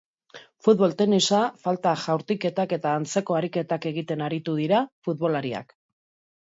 [0.67, 5.81] Futbol-tenisa, falta jaurtiketak eta antzeko ariketak egiten aritu dira futbolariak.